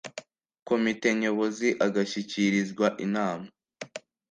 komite 0.67 1.07
nyobozi 1.21 1.69
agashyikirizwa 1.85 2.85
inama 3.05 3.47